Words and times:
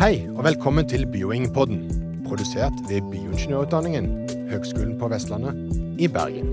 Hei, 0.00 0.22
og 0.32 0.46
velkommen 0.46 0.86
til 0.88 1.02
Bioingpodden, 1.12 1.82
produsert 2.24 2.72
ved 2.88 3.04
Bioingeniørutdanningen, 3.10 4.06
Høgskolen 4.48 4.94
på 4.96 5.10
Vestlandet 5.12 5.52
i 6.00 6.08
Bergen. 6.08 6.46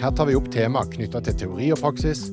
Her 0.00 0.14
tar 0.16 0.24
vi 0.30 0.38
opp 0.38 0.48
tema 0.54 0.86
knytta 0.88 1.20
til 1.26 1.36
teori 1.42 1.68
og 1.76 1.82
praksis, 1.82 2.30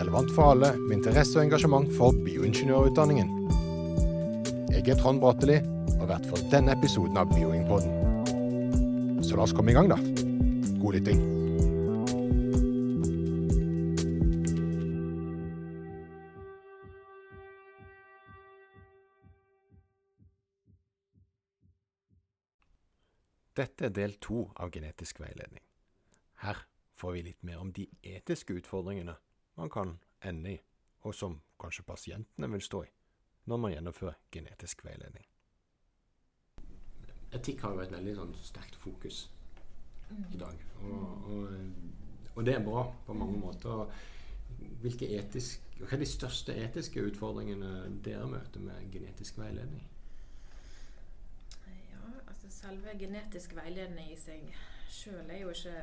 relevant 0.00 0.34
for 0.34 0.56
alle 0.56 0.72
med 0.80 0.96
interesse 0.96 1.38
og 1.38 1.44
engasjement 1.44 1.86
for 1.94 2.18
bioingeniørutdanningen. 2.26 3.30
Jeg 4.74 4.82
er 4.88 4.98
Trond 4.98 5.22
Bratteli, 5.22 5.60
og 6.00 6.10
vært 6.10 6.26
for 6.32 6.42
denne 6.50 6.74
episoden 6.74 7.14
av 7.22 7.30
Bioingpodden. 7.30 9.22
Så 9.22 9.38
la 9.38 9.46
oss 9.46 9.54
komme 9.54 9.70
i 9.70 9.78
gang, 9.78 9.86
da. 9.94 10.02
God 10.82 10.98
lytting. 10.98 11.33
Dette 23.54 23.86
er 23.86 23.92
del 23.94 24.16
to 24.18 24.48
av 24.58 24.72
genetisk 24.74 25.20
veiledning. 25.22 25.62
Her 26.42 26.64
får 26.98 27.12
vi 27.14 27.20
litt 27.28 27.44
mer 27.46 27.60
om 27.62 27.70
de 27.72 27.84
etiske 28.02 28.56
utfordringene 28.58 29.14
man 29.54 29.70
kan 29.70 29.92
ende 30.26 30.56
i, 30.56 30.58
og 31.06 31.14
som 31.14 31.36
kanskje 31.62 31.86
pasientene 31.86 32.48
vil 32.50 32.64
stå 32.66 32.82
i, 32.82 32.90
når 33.46 33.62
man 33.62 33.74
gjennomfører 33.76 34.18
genetisk 34.34 34.82
veiledning. 34.86 35.28
Etikk 37.34 37.62
har 37.62 37.76
jo 37.76 37.84
et 37.84 37.94
veldig 37.94 38.16
sånn 38.18 38.34
sterkt 38.42 38.78
fokus 38.82 39.28
i 40.34 40.38
dag, 40.38 40.58
og, 40.82 41.30
og, 41.30 41.54
og 42.34 42.44
det 42.46 42.58
er 42.58 42.66
bra 42.66 42.88
på 43.06 43.14
mange 43.14 43.38
måter. 43.38 43.86
Hvilke 44.82 45.06
etisk, 45.14 45.62
hva 45.78 45.94
er 45.94 46.02
de 46.02 46.10
største 46.10 46.54
etiske 46.58 47.06
utfordringene 47.06 47.86
dere 48.02 48.26
møter 48.30 48.66
med 48.66 48.90
genetisk 48.90 49.38
veiledning? 49.38 49.86
Selve 52.64 52.94
genetisk 52.96 53.52
veiledning 53.58 54.08
i 54.08 54.16
seg 54.16 54.44
sjøl 54.88 55.28
er 55.28 55.42
jo 55.42 55.50
ikke 55.52 55.80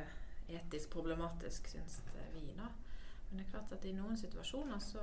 etisk 0.58 0.90
problematisk, 0.90 1.68
syns 1.70 2.00
vi. 2.34 2.48
da. 2.56 2.66
Men 3.28 3.38
det 3.38 3.44
er 3.44 3.50
klart 3.52 3.74
at 3.76 3.84
i 3.86 3.92
noen 3.94 4.18
situasjoner 4.18 4.80
så 4.82 5.02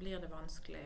blir 0.00 0.18
det 0.18 0.30
vanskelig. 0.32 0.82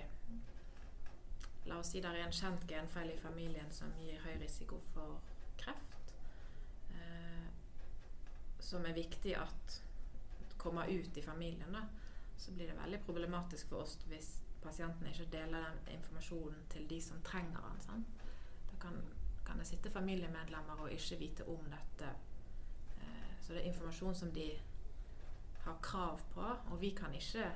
La 1.70 1.78
oss 1.80 1.94
si 1.94 2.02
det 2.04 2.10
er 2.10 2.20
en 2.26 2.36
kjent 2.36 2.66
genfeil 2.68 3.14
i 3.14 3.22
familien 3.22 3.72
som 3.72 3.94
gir 3.96 4.20
høy 4.26 4.36
risiko 4.42 4.76
for 4.90 5.16
kreft. 5.62 6.12
Eh, 6.92 7.48
som 8.60 8.84
er 8.84 9.00
viktig 9.00 9.32
at 9.40 9.80
kommer 10.60 10.92
ut 10.92 11.16
i 11.16 11.24
familien. 11.24 11.72
da, 11.72 11.86
Så 12.36 12.52
blir 12.52 12.66
det 12.66 12.76
veldig 12.76 13.00
problematisk 13.06 13.68
for 13.68 13.82
oss 13.86 13.96
hvis 14.08 14.42
pasienten 14.62 15.06
ikke 15.06 15.30
deler 15.32 15.64
den 15.64 15.96
informasjonen 15.96 16.68
til 16.68 16.86
de 16.90 17.00
som 17.02 17.22
trenger 17.24 17.60
den. 17.70 17.80
Sant? 17.80 18.06
Da 18.70 18.76
kan 18.80 19.00
kan 19.50 19.58
det 19.58 19.66
sitte 19.66 19.90
familiemedlemmer 19.90 20.84
og 20.84 20.92
ikke 20.94 21.16
vite 21.18 21.44
om 21.50 21.64
dette. 21.72 22.10
Eh, 23.02 23.32
så 23.42 23.52
det 23.52 23.64
er 23.64 23.72
informasjon 23.72 24.14
som 24.14 24.30
de 24.32 24.46
har 25.64 25.80
krav 25.82 26.20
på, 26.34 26.44
og 26.70 26.80
vi 26.80 26.90
kan 26.94 27.14
ikke 27.14 27.48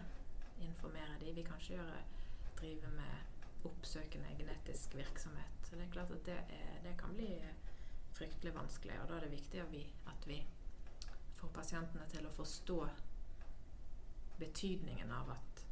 informere 0.67 1.21
dem. 1.21 1.37
Vi 1.37 1.43
kan 1.43 1.61
ikke 1.61 1.77
gjøre, 1.77 2.01
drive 2.59 2.91
med 2.97 3.65
oppsøkende 3.71 4.35
genetisk 4.39 4.95
virksomhet. 4.95 5.63
Så 5.63 5.77
det 5.77 5.87
er 5.87 5.93
klart 5.93 6.11
at 6.11 6.27
det, 6.27 6.35
er, 6.35 6.83
det 6.83 6.97
kan 6.99 7.15
bli 7.15 7.31
fryktelig 8.13 8.55
vanskelig, 8.55 8.99
og 9.03 9.09
da 9.09 9.15
er 9.15 9.21
det 9.21 9.31
viktig 9.31 9.63
at 9.63 9.73
vi, 9.73 9.87
at 10.11 10.29
vi 10.29 10.41
får 11.39 11.55
pasientene 11.55 12.11
til 12.11 12.27
å 12.27 12.35
forstå 12.35 12.81
betydningen 14.43 15.15
av 15.15 15.31
at 15.39 15.65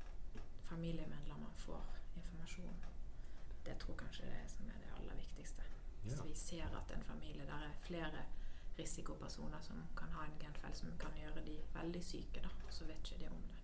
familiemedlemmer 0.71 1.59
får 1.67 2.01
informasjon. 2.15 2.83
Det 3.67 3.79
tror 3.83 3.99
kanskje 4.07 4.31
det 4.31 4.39
er 4.39 4.51
som 4.55 4.71
er 4.71 4.83
det 4.87 4.97
aller 5.01 5.19
viktigste. 5.19 5.72
Hvis 6.03 6.17
Ja. 6.19 6.23
vi 6.27 6.35
ser 6.35 6.65
at 6.65 6.97
en 6.97 7.03
familie 7.03 7.43
der 7.47 7.53
er 7.67 7.73
flere 7.87 8.11
risikopersoner 8.79 9.61
som 9.61 9.77
kan 9.97 10.09
ha 10.13 10.25
en 10.25 10.39
genfeil 10.41 10.75
som 10.75 10.89
kan 10.99 11.11
gjøre 11.21 11.45
de 11.47 11.59
veldig 11.75 12.05
syke, 12.05 12.41
da, 12.43 12.49
så 12.71 12.85
vet 12.85 12.97
ikke 13.13 13.19
de 13.25 13.29
om 13.31 13.37
det. 13.49 13.59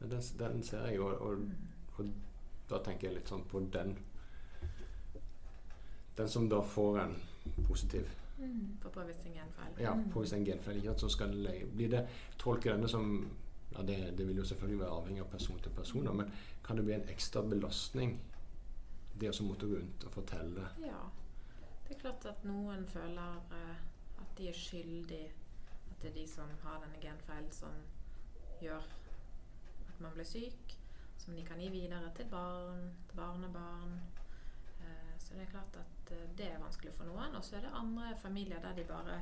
Ja, 0.00 0.06
Den, 0.16 0.22
den 0.54 0.62
ser 0.62 0.86
jeg, 0.86 1.00
og, 1.00 1.20
og, 1.20 1.38
og 1.98 2.06
da 2.70 2.78
tenker 2.84 3.08
jeg 3.08 3.14
litt 3.16 3.28
sånn 3.28 3.44
på 3.48 3.60
den 3.72 3.96
Den 6.16 6.28
som 6.28 6.48
da 6.48 6.62
får 6.62 6.98
en 7.00 7.16
positiv 7.66 8.06
For 8.80 8.88
påvist 8.90 9.26
en 9.26 9.32
genfeil. 9.32 9.74
ja, 9.80 9.94
Mm. 9.94 10.10
påvist 10.12 10.32
en 10.32 10.44
genfeil, 10.44 10.76
ikke 10.76 10.88
sant, 10.88 11.00
så 11.00 11.08
skal 11.08 11.32
det, 11.44 11.54
blir 11.76 11.88
det 11.90 12.08
tolke 12.38 12.70
denne 12.72 12.88
som 12.88 13.30
ja, 13.72 13.82
det, 13.82 14.16
det 14.18 14.26
vil 14.28 14.36
jo 14.36 14.44
selvfølgelig 14.44 14.80
være 14.80 14.90
avhengig 14.90 15.20
av 15.20 15.30
person 15.30 15.58
til 15.60 15.70
person, 15.72 16.16
men 16.16 16.30
kan 16.64 16.76
det 16.76 16.84
bli 16.84 16.94
en 16.94 17.08
ekstra 17.08 17.42
belastning 17.42 18.18
det 19.20 19.30
å 19.30 19.42
måtte 19.44 19.66
gå 19.66 19.76
rundt 19.78 20.04
og 20.04 20.12
fortelle 20.12 20.68
Ja. 20.84 21.00
Det 21.86 21.94
er 21.94 22.00
klart 22.00 22.26
at 22.26 22.44
noen 22.46 22.86
føler 22.90 23.36
uh, 23.52 23.76
at 24.22 24.32
de 24.38 24.48
er 24.50 24.58
skyldig. 24.58 25.24
At 25.90 26.02
det 26.02 26.10
er 26.10 26.18
de 26.18 26.26
som 26.28 26.50
har 26.64 26.82
denne 26.82 27.00
genfeilen 27.02 27.52
som 27.54 27.76
gjør 28.60 28.82
at 29.88 30.00
man 30.00 30.14
blir 30.14 30.26
syk. 30.26 30.76
Som 31.18 31.36
de 31.38 31.44
kan 31.46 31.60
gi 31.60 31.70
videre 31.72 32.12
til 32.14 32.28
barn, 32.30 32.90
til 33.08 33.16
barnebarn. 33.16 33.98
Uh, 34.80 35.12
så 35.18 35.34
det 35.34 35.46
er 35.46 35.52
klart 35.54 35.80
at 35.82 36.12
uh, 36.12 36.24
det 36.38 36.50
er 36.50 36.62
vanskelig 36.62 36.94
for 36.94 37.08
noen. 37.08 37.38
Og 37.38 37.44
så 37.44 37.56
er 37.56 37.66
det 37.66 37.74
andre 37.74 38.16
familier 38.22 38.62
der 38.62 38.74
de 38.74 38.88
bare 38.88 39.20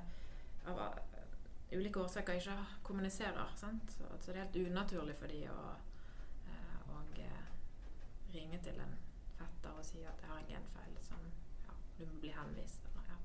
av 0.64 0.80
ulike 1.72 2.00
årsaker 2.00 2.40
ikke 2.40 2.56
kommuniserer. 2.82 3.52
Sant? 3.56 3.92
Så, 3.92 4.04
altså, 4.12 4.32
det 4.32 4.40
er 4.40 4.44
helt 4.44 4.70
unaturlig 4.70 5.16
for 5.18 5.32
de 5.32 5.42
å, 5.50 5.74
eh, 6.48 7.40
ringe 8.34 8.58
til 8.62 8.80
en 8.80 8.96
fetter 9.38 9.70
og 9.78 9.84
si 9.86 10.02
at 10.02 10.22
jeg 10.22 10.30
har 10.30 10.38
en 10.40 10.48
genfeil 10.48 10.94
ja, 10.94 11.02
du 11.98 12.04
må 12.06 12.18
bli 12.20 12.30
henvist. 12.34 12.82
Eller, 12.90 13.08
ja. 13.08 13.18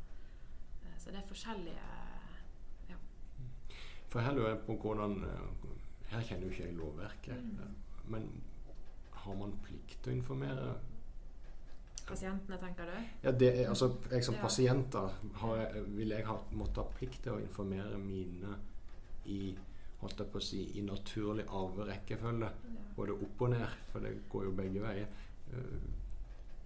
Eh, 0.90 0.98
Så 0.98 1.12
det 1.12 1.18
er 1.24 1.28
forskjellige 1.28 1.88
ja. 2.90 2.96
For 4.10 4.20
her 4.26 4.34
lurer 4.34 4.50
jeg 4.56 4.62
på 4.66 4.76
hvordan 4.82 5.24
eh, 5.24 5.68
Her 6.10 6.22
kjenner 6.26 6.48
jo 6.48 6.52
ikke 6.52 6.64
jeg 6.68 6.76
lovverket, 6.78 7.42
Mm. 7.44 7.60
eh, 7.60 8.10
men 8.10 8.42
har 9.14 9.36
man 9.36 9.52
plikt 9.64 10.00
til 10.04 10.14
å 10.14 10.16
informere 10.16 10.76
pasientene, 12.08 12.58
tenker 12.58 12.86
du? 12.90 12.96
Ja, 13.24 13.32
det 13.32 13.50
er, 13.60 13.68
altså, 13.70 13.92
jeg 14.12 14.24
som 14.26 14.36
Ja. 14.36 14.42
pasient 14.42 14.92
da, 14.94 15.04
har, 15.36 15.72
vil 15.88 16.10
jeg 16.10 16.26
ha, 16.26 16.38
måtte 16.52 16.82
ha 16.82 16.88
plikt 16.98 17.22
til 17.24 17.34
å 17.34 17.40
informere 17.42 17.98
mine 17.98 18.56
i 19.26 19.56
holdt 20.02 20.18
jeg 20.24 20.32
på 20.32 20.38
å 20.40 20.42
si, 20.42 20.64
i 20.80 20.82
naturlig 20.82 21.46
arverekkefølge. 21.46 22.50
Ja. 22.50 22.82
Både 22.96 23.12
opp 23.14 23.42
og 23.42 23.50
ned, 23.50 23.68
for 23.92 24.00
det 24.00 24.16
går 24.30 24.44
jo 24.46 24.52
begge 24.52 24.82
veier. 24.82 25.08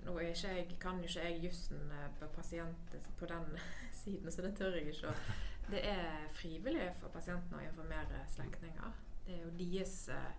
Eh, 0.04 0.10
Nå 0.12 0.18
ikke 0.20 0.48
jeg, 0.58 0.68
kan 0.80 0.98
jo 1.00 1.08
ikke 1.08 1.24
jeg 1.30 1.44
jussen 1.46 1.92
eh, 1.92 2.10
på 2.20 2.28
pasient 2.36 2.96
på 3.20 3.26
den 3.26 3.58
siden, 4.04 4.32
så 4.32 4.42
det 4.42 4.56
tør 4.58 4.76
jeg 4.76 4.88
ikke. 4.94 5.08
å- 5.08 5.42
Det 5.72 5.80
er 5.88 6.26
frivillig 6.36 6.90
for 7.00 7.08
pasientene 7.10 7.62
å 7.62 7.64
informere 7.70 8.26
slektninger. 8.28 8.92
Det 9.26 9.34
er 9.38 9.44
jo 9.46 9.52
deres, 9.62 9.94
eh, 10.12 10.34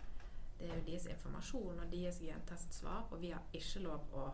det 0.59 0.69
er 0.69 0.75
jo 0.77 0.83
deres 0.91 1.07
informasjon 1.15 1.79
og 1.81 1.93
deres 1.93 2.19
gentestsvar, 2.21 3.07
og 3.11 3.21
vi 3.23 3.31
har 3.33 3.41
ikke 3.57 3.81
lov 3.87 4.05
å 4.13 4.27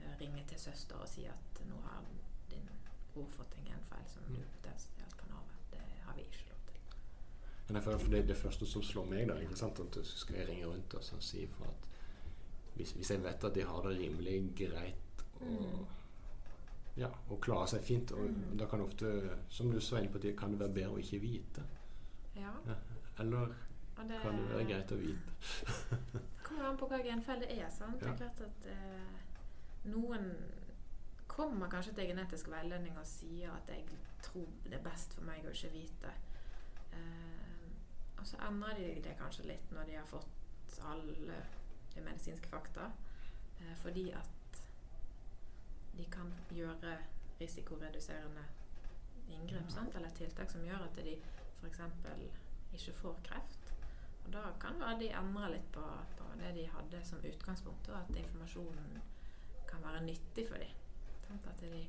eh, 0.00 0.14
ringe 0.20 0.44
til 0.48 0.58
søster 0.58 0.96
og 0.96 1.08
si 1.08 1.26
at 1.28 1.60
nå 1.68 1.76
har 1.84 2.00
din 2.50 2.64
bror 3.12 3.28
fått 3.36 3.58
en 3.60 3.68
genfeil 3.68 4.08
som 4.08 4.24
du 4.32 4.40
potensielt 4.56 5.18
kan 5.20 5.36
arve. 5.36 5.60
Det 5.74 5.84
har 6.06 6.16
vi 6.16 6.24
ikke 6.30 6.48
lov 6.48 6.64
til. 6.70 6.80
Men 7.68 7.76
det, 7.76 7.82
er 7.92 7.98
for 7.98 8.16
det, 8.16 8.24
det 8.32 8.36
første 8.40 8.66
som 8.72 8.82
slår 8.88 9.06
meg, 9.12 9.28
da, 9.28 9.36
ikke 9.44 9.56
sant, 9.60 9.80
at 9.84 9.92
du 10.00 10.02
skal 10.08 10.46
ringe 10.48 10.66
rundt 10.72 10.94
og 10.96 11.04
si 11.28 11.44
ifra 11.44 11.68
at 11.68 11.88
hvis, 12.76 12.92
hvis 12.92 13.10
jeg 13.10 13.22
vet 13.24 13.44
at 13.44 13.54
de 13.54 13.62
har 13.64 13.82
det 13.88 13.98
rimelig 13.98 14.54
greit 14.56 15.24
og, 15.40 15.46
Mm. 15.46 15.86
ja, 16.96 17.08
og 17.30 17.40
klarer 17.40 17.66
seg 17.66 17.82
fint, 17.84 18.12
og 18.12 18.18
Mm. 18.30 18.56
da 18.58 18.66
kan 18.66 18.80
ofte, 18.80 19.30
som 19.48 19.70
du 19.70 19.80
så 19.80 19.96
inne 19.98 20.12
på, 20.12 20.18
kan 20.36 20.50
det 20.50 20.60
være 20.60 20.74
bedre 20.74 20.90
å 20.94 20.98
ikke 20.98 21.20
vite. 21.20 21.62
Ja, 22.36 22.52
Ja. 22.66 22.74
Eller 23.18 23.46
det 24.08 24.20
kan 24.22 24.36
det 24.36 24.48
være 24.50 24.64
greit 24.68 24.92
å 24.92 24.96
vite. 24.96 25.32
kommer 26.44 26.64
an 26.68 26.76
på 26.76 26.86
hva 26.88 26.98
genfeil 27.02 27.40
det 27.40 27.58
er. 27.58 27.68
sant? 27.70 28.00
Det 28.00 28.08
er 28.08 28.16
klart 28.16 28.40
at 28.40 28.66
eh, 28.66 29.88
noen 29.90 30.34
kommer 31.26 31.68
kanskje 31.68 31.94
til 31.94 32.06
genetisk 32.08 32.48
veiledning 32.48 32.96
og 32.98 33.06
sier 33.06 33.50
at 33.52 33.68
jeg 33.68 33.84
tror 34.22 34.46
det 34.64 34.74
er 34.74 34.82
best 34.90 35.12
for 35.14 35.22
meg 35.24 35.44
å 35.44 35.50
ikke 35.52 35.72
vite. 35.72 36.12
Eh, 36.92 38.18
og 38.18 38.26
så 38.26 38.36
endrer 38.48 38.74
de 38.78 39.00
det 39.04 39.16
kanskje 39.18 39.46
litt 39.46 39.72
når 39.72 39.86
de 39.86 39.96
har 39.96 40.06
fått 40.06 40.80
alle 40.84 41.42
de 41.96 42.04
medisinske 42.04 42.48
fakta. 42.52 42.90
Eh, 43.60 43.74
fordi 43.82 44.10
at 44.10 44.62
de 45.96 46.04
kan 46.12 46.32
gjøre 46.52 46.96
risikoreduserende 47.40 48.44
inngrep 49.28 49.70
sant? 49.70 49.94
eller 49.94 50.10
tiltak 50.10 50.50
som 50.50 50.64
gjør 50.64 50.84
at 50.86 50.98
de 51.04 51.16
f.eks. 51.60 51.80
ikke 52.72 52.92
får 53.00 53.20
kreft. 53.24 53.72
Og 54.26 54.32
da 54.32 54.42
kan 54.60 54.80
være 54.80 54.98
de 55.00 55.10
endrer 55.14 55.52
litt 55.54 55.68
på, 55.72 55.84
på 56.18 56.28
det 56.40 56.52
de 56.56 56.66
hadde 56.70 57.02
som 57.06 57.22
utgangspunkt, 57.24 57.88
og 57.88 57.98
at 58.00 58.16
informasjonen 58.16 58.98
kan 59.68 59.82
være 59.82 60.02
nyttig 60.04 60.46
for 60.48 60.62
dem. 60.62 60.72
At 61.36 61.60
de, 61.60 61.82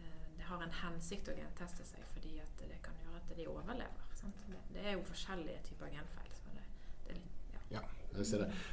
eh, 0.00 0.26
det 0.36 0.48
har 0.48 0.62
en 0.64 0.76
hensikt 0.82 1.28
å 1.28 1.36
genteste 1.36 1.84
seg 1.88 2.04
fordi 2.14 2.38
at 2.40 2.62
det 2.62 2.80
kan 2.84 2.96
gjøre 3.04 3.22
at 3.22 3.34
de 3.36 3.48
overlever. 3.48 4.06
Det, 4.20 4.60
det 4.74 4.84
er 4.84 4.96
jo 4.98 5.04
forskjellige 5.08 5.62
typer 5.70 5.92
genfeil. 5.94 6.32
Så 6.36 6.52
det, 6.56 6.66
det 7.06 7.14
er 7.14 7.20
litt, 7.20 7.42
ja. 7.54 7.64
Ja. 7.78 7.82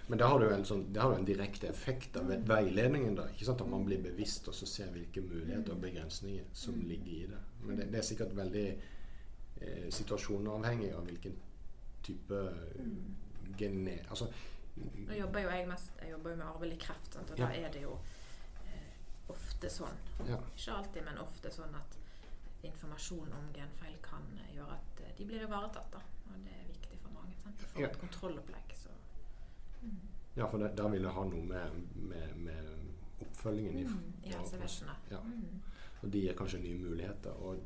Men 0.08 0.18
da 0.20 0.28
har 0.28 0.40
du 0.40 0.48
en, 0.50 0.66
sånn, 0.66 0.86
det 0.94 1.02
har 1.02 1.12
du 1.14 1.18
en 1.20 1.26
direkte 1.28 1.68
effekt 1.70 2.18
av 2.18 2.28
veiledningen. 2.48 3.16
da, 3.16 3.28
ikke 3.30 3.46
sant? 3.46 3.62
At 3.62 3.70
man 3.70 3.86
blir 3.86 4.02
bevisst 4.04 4.48
og 4.48 4.56
så 4.58 4.66
ser 4.66 4.92
hvilke 4.92 5.22
muligheter 5.22 5.72
og 5.76 5.82
begrensninger 5.82 6.44
som 6.54 6.80
ligger 6.82 7.12
i 7.12 7.26
det. 7.32 7.42
Men 7.62 7.78
det, 7.78 7.92
det 7.92 8.00
er 8.00 8.08
sikkert 8.08 8.36
veldig 8.36 8.68
eh, 9.62 9.90
situasjonavhengig 9.94 10.92
av 10.98 11.06
hvilken 11.06 11.38
type 12.04 12.42
gene... 13.58 14.00
Altså, 14.10 14.30
Nå 14.78 15.14
jobber 15.18 15.42
jo 15.42 15.50
jeg 15.50 15.64
mest 15.68 15.96
Jeg 16.04 16.12
jobber 16.12 16.30
jo 16.36 16.38
med 16.38 16.46
arvelig 16.46 16.76
kreft, 16.80 17.14
sant? 17.14 17.32
og 17.34 17.40
Ja. 17.40 17.48
da 17.48 17.54
er 17.66 17.72
det 17.74 17.82
jo 17.82 17.96
eh, 18.68 18.92
ofte 19.34 19.70
sånn 19.74 19.98
ja. 20.28 20.38
Ikke 20.54 20.76
alltid, 20.76 21.02
men 21.08 21.18
ofte 21.24 21.50
sånn 21.52 21.74
at 21.80 21.96
informasjon 22.68 23.32
om 23.34 23.48
genfeil 23.56 23.96
kan 24.06 24.26
gjøre 24.54 24.76
at 24.78 25.02
eh, 25.06 25.14
de 25.18 25.26
blir 25.26 25.46
ivaretatt. 25.48 25.90
da, 25.94 26.02
Og 26.30 26.38
det 26.46 26.54
er 26.54 26.68
viktig 26.70 27.00
for 27.02 27.14
mange. 27.16 27.34
sant? 27.44 27.58
De 27.60 27.66
får 27.74 27.82
Ja. 27.82 27.88
et 27.90 28.00
kontrollopplegg. 28.02 28.76
Så. 28.78 28.90
Mm. 29.82 29.98
ja, 30.38 30.46
for 30.48 30.58
det, 30.58 30.72
da 30.78 30.88
vil 30.88 31.04
det 31.04 31.12
ha 31.12 31.24
noe 31.26 31.44
med, 31.44 31.72
med, 31.96 32.36
med 32.36 32.74
oppfølgingen 33.22 33.78
i, 33.80 33.84
Mm, 33.84 34.14
I 34.24 34.30
helsevesenet. 34.34 35.12
Ja. 35.12 35.20
Mm. 35.20 35.62
Og 36.04 36.12
de 36.14 36.20
gir 36.22 36.34
kanskje 36.38 36.60
nye 36.62 36.78
muligheter. 36.80 37.32
Og 37.32 37.60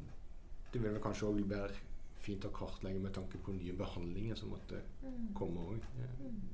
det 0.74 0.82
vil 0.84 1.00
kanskje 1.04 1.28
òg 1.28 1.42
være 1.50 1.74
fint 2.22 2.46
å 2.46 2.52
kartlegge 2.54 3.00
med 3.00 3.14
tanke 3.14 3.38
på 3.44 3.52
nye 3.52 3.74
behandlinger 3.74 4.36
som 4.36 4.50
måtte 4.50 4.82
Mm. 5.04 5.34
komme 5.36 5.60
òg. 5.62 5.82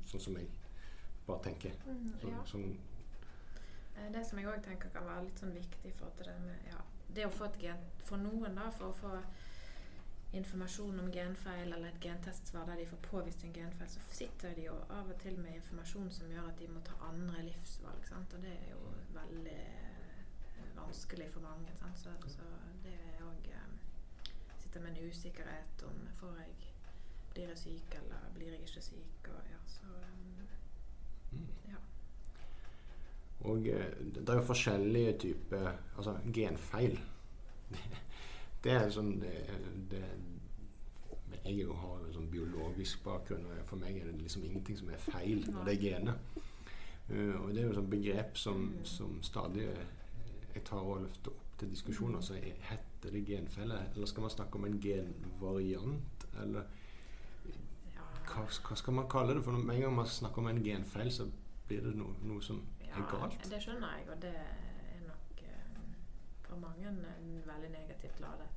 Sånn 0.06 0.20
som 0.22 0.38
jeg 0.38 0.48
bare 1.28 1.44
tenker. 1.44 1.72
Mm, 1.86 2.14
ja. 2.24 2.44
sånn, 2.46 2.78
Det 4.14 4.26
som 4.26 4.38
jeg 4.40 4.48
òg 4.48 4.64
tenker 4.64 4.90
kan 4.94 5.06
være 5.06 5.24
litt 5.26 5.40
sånn 5.40 5.54
viktig 5.54 5.92
for 5.94 6.06
at 6.06 6.18
det 6.26 6.36
med 6.46 6.56
ja, 6.72 6.78
Det 7.16 7.26
å 7.26 7.30
få 7.34 7.46
et 7.46 7.58
gen 7.60 7.78
For 8.06 8.18
noen, 8.18 8.56
da, 8.56 8.70
for 8.70 8.92
å 8.92 8.94
få 8.94 9.12
informasjon 10.32 11.00
om 11.00 11.12
genfeil 11.12 11.74
eller 11.74 11.88
et 11.88 12.02
gentestsvar 12.04 12.66
der 12.68 12.76
de 12.82 12.86
får 12.86 12.98
påvist 13.10 13.44
en 13.44 13.54
genfeil, 13.54 13.90
så 13.90 14.00
sitter 14.12 14.56
de 14.56 14.68
jo 14.68 14.76
av 14.90 15.10
og 15.10 15.20
til 15.22 15.40
med 15.40 15.56
informasjon 15.56 16.10
som 16.12 16.32
gjør 16.32 16.50
at 16.50 16.60
de 16.60 16.68
må 16.72 16.84
ta 16.86 16.98
andre 17.08 17.44
livsvalg. 17.48 18.08
Sant? 18.10 18.34
Og 18.36 18.44
det 18.44 18.52
er 18.52 18.74
jo 18.74 18.82
veldig 19.16 19.60
eh, 19.64 20.66
vanskelig 20.76 21.30
for 21.34 21.48
mange. 21.48 21.72
Sant? 21.80 22.00
Så, 22.04 22.16
så 22.28 22.50
det 22.84 22.96
er 23.14 23.24
òg 23.28 23.52
eh, 23.54 23.64
Sitter 24.58 24.84
med 24.84 24.98
en 24.98 25.10
usikkerhet 25.10 25.84
om 25.88 26.08
får 26.20 26.42
jeg 26.42 26.56
Blir 27.38 27.52
jeg 27.52 27.58
syk, 27.62 27.96
eller 28.00 28.30
blir 28.34 28.48
jeg 28.50 28.64
ikke 28.66 28.82
syk? 28.82 29.28
Og 29.30 29.52
ja, 29.52 29.60
så 29.70 29.92
eh, 30.02 31.36
mm. 31.38 31.50
ja. 31.70 31.82
Og 33.46 33.68
eh, 33.70 33.92
det 34.16 34.30
er 34.30 34.42
jo 34.42 34.48
forskjellige 34.50 35.18
typer 35.28 35.70
Altså 35.96 36.18
genfeil. 36.34 37.00
Det 38.64 38.72
er 38.74 38.90
sånn 38.90 39.20
det, 39.22 39.34
det, 39.92 40.04
Jeg 41.46 41.60
jo 41.62 41.74
har 41.80 42.00
jo 42.06 42.12
sånn 42.12 42.30
biologisk 42.32 43.04
bakgrunn, 43.06 43.46
og 43.46 43.66
for 43.70 43.78
meg 43.80 43.96
er 44.02 44.10
det 44.12 44.22
liksom 44.22 44.44
ingenting 44.44 44.78
som 44.78 44.90
er 44.90 44.98
feil 45.00 45.46
når 45.52 45.64
det 45.70 45.74
er 45.78 45.82
gener. 45.82 46.18
Uh, 47.10 47.36
og 47.46 47.54
det 47.56 47.62
er 47.64 47.68
jo 47.70 47.80
et 47.80 47.90
begrep 47.90 48.38
som, 48.38 48.66
Mm. 48.74 48.84
som 48.86 49.22
stadig 49.24 49.64
eh, 49.64 49.86
jeg 50.56 50.64
tar 50.64 50.82
og 50.84 51.02
løfter 51.06 51.32
opp 51.32 51.58
til 51.58 51.70
diskusjon. 51.70 52.10
Mm. 52.10 52.16
Altså, 52.16 52.34
er- 52.36 52.60
heter 52.72 53.12
det 53.12 53.26
genfelle, 53.26 53.78
eller 53.96 54.06
skal 54.06 54.22
man 54.22 54.30
snakke 54.30 54.56
om 54.56 54.66
en 54.66 54.80
genvariant? 54.82 56.26
Eller 56.42 56.64
hva, 58.28 58.44
hva 58.68 58.76
skal 58.76 58.94
man 58.94 59.08
kalle 59.10 59.36
det? 59.38 59.44
For 59.46 59.52
med 59.52 59.76
en 59.76 59.82
gang 59.82 59.96
man 59.96 60.06
snakker 60.12 60.38
om 60.44 60.48
en 60.52 60.64
genfeil, 60.64 61.12
så 61.12 61.30
blir 61.68 61.82
det 61.86 61.96
noe, 61.96 62.14
noe 62.28 62.42
som 62.44 62.60
er 62.82 63.06
galt. 63.12 63.40
det 63.50 63.62
skjønner 63.64 63.88
jeg, 63.98 64.10
og 64.10 64.22
det 64.22 64.34
for 66.58 66.66
mange 66.66 66.88
en 66.90 67.44
veldig 67.48 67.70
negativt 67.74 68.20
ladet 68.24 68.48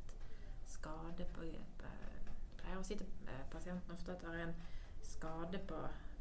skade 0.70 1.26
på 1.35 1.44
Jeg 1.50 2.61
pleier 2.61 2.79
å 2.79 2.85
si 2.87 2.97
til 2.97 3.08
eh, 3.29 3.43
pasienten 3.52 3.93
ofte 3.94 4.12
at 4.14 4.23
det 4.23 4.31
er 4.31 4.44
en 4.47 4.55
skade 5.05 5.58
på, 5.69 5.79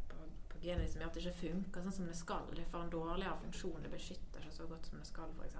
på, 0.10 0.24
på 0.50 0.62
genet 0.64 0.90
som 0.90 1.02
gjør 1.04 1.12
at 1.12 1.18
det 1.20 1.24
ikke 1.26 1.42
funker 1.44 1.84
sånn 1.86 1.96
som 2.00 2.08
det 2.10 2.16
skal. 2.18 2.48
Det 2.58 2.66
får 2.72 2.86
en 2.88 2.94
dårligere 2.96 3.38
funksjon, 3.44 3.84
det 3.84 3.92
beskytter 3.94 4.42
ikke 4.48 4.56
så 4.56 4.68
godt 4.72 4.90
som 4.90 5.00
det 5.04 5.08
skal, 5.08 5.36
f.eks. 5.38 5.60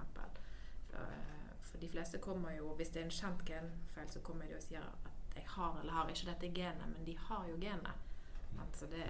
For, 0.90 1.04
eh, 1.04 1.54
for 1.68 1.84
de 1.84 1.90
fleste 1.92 2.20
kommer 2.24 2.56
jo, 2.56 2.72
hvis 2.80 2.90
det 2.94 3.02
er 3.04 3.08
en 3.08 3.14
kjent 3.20 3.44
genfeil, 3.48 4.10
så 4.10 4.24
kommer 4.26 4.48
de 4.50 4.56
og 4.58 4.64
sier 4.64 4.84
at 4.84 5.36
jeg 5.36 5.46
har 5.54 5.78
eller 5.80 5.94
har 5.94 6.10
ikke 6.10 6.30
dette 6.32 6.52
genet, 6.56 6.88
men 6.96 7.06
de 7.06 7.14
har 7.28 7.46
jo 7.48 7.56
genet. 7.62 8.06
Så 8.76 8.88
det 8.90 9.06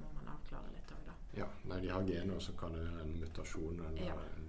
må 0.00 0.10
man 0.18 0.32
avklare 0.34 0.72
litt 0.74 0.90
òg, 0.92 1.04
da. 1.06 1.14
Ja, 1.38 1.46
nei, 1.70 1.78
de 1.84 1.92
har 1.94 2.02
genet, 2.08 2.34
og 2.34 2.42
så 2.42 2.52
kan 2.58 2.74
det 2.74 2.82
være 2.88 3.04
en 3.06 3.14
mutasjon 3.22 3.78
eller 3.86 4.02
Ja. 4.10 4.16
en 4.34 4.47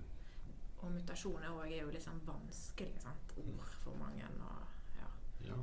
Og 0.81 0.91
mutasjoner 0.95 1.49
er 1.65 1.81
jo 1.81 1.99
sånn 1.99 2.21
vanskelig 2.25 3.01
sant? 3.03 3.33
ord 3.37 3.73
for 3.83 3.95
mange. 3.99 4.23
Og, 4.39 4.61
ja. 4.99 5.09
Ja. 5.49 5.57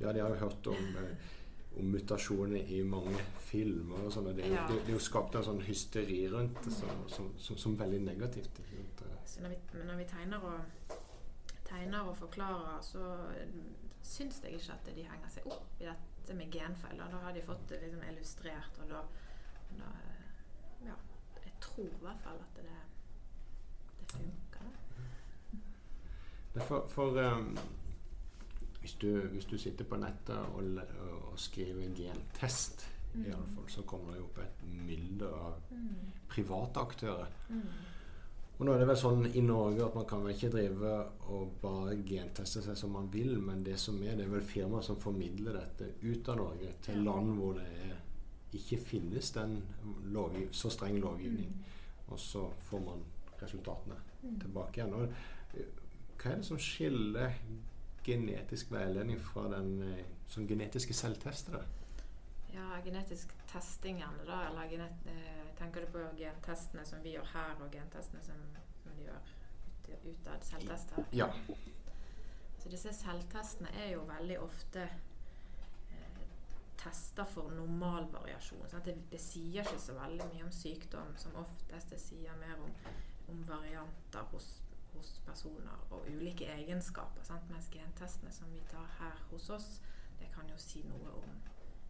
ja, 0.00 0.12
de 0.12 0.20
har 0.20 0.28
jo 0.30 0.40
hørt 0.44 0.66
om, 0.66 0.96
eh, 0.96 1.16
om 1.78 1.90
mutasjoner 1.92 2.70
i 2.70 2.82
mange 2.82 3.16
filmer 3.48 4.04
og 4.06 4.12
sånn. 4.14 4.30
Det, 4.36 4.44
er 4.44 4.48
jo- 4.48 4.54
Ja. 4.54 4.66
det, 4.68 4.76
det 4.86 4.88
er 4.94 4.98
jo 4.98 4.98
skapt 5.08 5.34
en 5.34 5.42
sånn 5.44 5.60
hysteri 5.66 6.20
rundt 6.32 6.62
det 6.64 6.72
som, 6.72 7.02
som, 7.08 7.32
som, 7.38 7.56
som 7.56 7.76
veldig 7.76 8.00
negativt. 8.06 8.60
Rundt? 8.72 9.02
Eh, 9.02 9.16
Så 9.24 9.40
når 9.42 9.48
vi, 9.56 9.84
når 9.84 9.96
vi 9.96 10.04
tegner 10.04 10.38
og, 10.44 10.96
tegner 11.64 12.00
og 12.08 12.16
forklarer, 12.16 12.80
så 12.82 13.02
syns 14.02 14.40
jeg 14.42 14.54
ikke 14.54 14.72
at 14.72 14.94
de 14.96 15.02
henger 15.02 15.28
seg 15.34 15.46
opp 15.46 15.80
i 15.80 15.84
dette 15.84 16.34
med 16.34 16.50
genfeil. 16.52 16.96
Da 16.98 17.18
har 17.26 17.32
de 17.32 17.42
fått 17.42 17.66
det 17.68 17.82
liksom 17.82 18.02
illustrert, 18.08 18.78
og 18.82 18.88
da, 18.88 19.02
da 19.82 19.90
Ja. 20.86 20.94
Jeg 21.44 21.52
tror 21.60 21.84
i 21.90 22.00
hvert 22.04 22.20
fall 22.22 22.38
at. 22.38 22.54
Det 22.54 22.64
er 22.64 22.84
for, 26.58 26.86
for 26.88 27.18
um, 27.22 27.58
hvis, 28.80 28.94
du, 28.94 29.20
hvis 29.32 29.44
du 29.44 29.58
sitter 29.58 29.84
på 29.84 29.96
nettet 30.00 30.36
og, 30.38 30.62
og, 31.04 31.32
skriver 31.38 31.94
gentest, 31.96 32.88
i 33.14 33.18
Mm. 33.18 33.24
alle 33.24 33.48
fall, 33.54 33.64
så 33.72 33.82
kommer 33.88 34.12
det 34.12 34.18
jo 34.18 34.24
opp 34.26 34.38
et 34.38 34.64
mylder 34.86 35.30
av 35.32 35.54
Mm. 35.70 35.94
private 36.28 36.80
aktører. 36.80 37.26
Mm. 37.48 37.62
Og 38.58 38.66
nå 38.66 38.72
er 38.74 38.78
det 38.78 38.86
vel 38.88 38.96
sånn 38.96 39.26
i 39.34 39.40
Norge 39.40 39.84
at 39.86 39.94
man 39.94 40.04
kan 40.06 40.22
vel 40.24 40.34
ikke 40.34 40.50
drive 40.50 40.92
og 41.30 41.52
bare 41.62 41.96
genteste 42.04 42.62
seg 42.62 42.76
som 42.76 42.90
man 42.92 43.08
vil, 43.12 43.38
men 43.40 43.62
det 43.64 43.78
som 43.78 44.02
er, 44.02 44.14
det 44.16 44.24
er 44.26 44.32
vel 44.34 44.40
firmaer 44.42 44.82
som 44.82 44.96
formidler 44.96 45.52
dette 45.56 45.92
ut 46.02 46.28
av 46.28 46.36
Norge 46.36 46.72
til 46.82 47.00
land 47.04 47.32
hvor 47.38 47.54
det 47.54 47.66
er, 47.86 47.96
ikke 48.52 48.78
finnes 48.84 49.30
den 49.30 49.62
så 50.52 50.70
streng 50.70 51.00
lovgivning. 51.00 51.64
Og 52.08 52.18
så 52.18 52.50
får 52.60 52.80
man 52.84 53.02
resultatene 53.42 53.96
Mm. 54.22 54.40
tilbake 54.40 54.80
igjen. 54.80 54.94
Og, 54.94 55.12
eh, 55.54 55.66
hva 56.18 56.30
er 56.32 56.36
det 56.36 56.44
som 56.44 56.58
skiller 56.58 57.32
genetisk 58.04 58.70
veiledning 58.72 59.20
fra 59.20 59.48
den 59.48 60.04
sånn 60.28 60.46
genetiske 60.48 60.92
selvtestere? 60.94 61.64
Ja, 62.54 62.80
genetisk 62.84 63.32
testing 63.52 63.98
gjerne, 64.00 64.24
da. 64.26 64.48
Eller 64.48 64.68
genet, 64.70 65.06
eh, 65.06 65.54
tenker 65.58 65.80
du 65.80 65.86
på 65.92 65.98
gentestene 66.16 66.84
som 66.86 67.02
vi 67.02 67.12
gjør 67.14 67.26
her, 67.32 67.54
og 67.62 67.70
gentestene 67.70 68.22
som, 68.24 68.34
som 68.82 68.92
de 68.96 69.02
gjør 69.04 69.20
ut- 69.92 70.06
utad? 70.14 70.42
Selvtester? 70.44 71.04
Ja. 71.12 71.28
Så 72.58 72.68
disse 72.70 72.92
selvtestene 72.92 73.68
er 73.76 73.92
jo 73.92 74.00
veldig 74.08 74.40
ofte 74.42 74.80
eh, 74.82 76.24
tester 76.76 77.24
for 77.24 77.50
normalvariasjon. 77.50 78.66
Det, 78.84 78.96
det 79.10 79.20
sier 79.20 79.62
ikke 79.62 79.78
så 79.80 79.92
veldig 79.94 80.26
mye 80.34 80.44
om 80.44 80.50
sykdom, 80.50 81.14
som 81.16 81.36
oftest 81.36 81.90
det 81.90 82.00
sier 82.00 82.34
mer 82.40 82.56
om, 82.64 82.70
om 83.28 83.42
varianter 83.48 84.24
hos, 84.32 84.48
hos 84.94 85.20
personer 85.26 85.86
og 85.90 86.06
ulike 86.08 86.46
egenskaper. 86.54 87.22
Sant? 87.24 87.50
Mens 87.50 87.68
gentestene 87.72 88.32
som 88.32 88.50
vi 88.52 88.60
tar 88.70 88.86
her 88.98 89.20
hos 89.30 89.50
oss, 89.50 89.80
det 90.20 90.30
kan 90.34 90.48
jo 90.50 90.56
si 90.58 90.82
noe 90.88 91.12
om 91.20 91.36